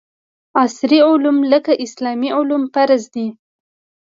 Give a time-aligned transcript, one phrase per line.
[0.61, 3.27] عصري علوم لکه اسلامي علوم فرض دي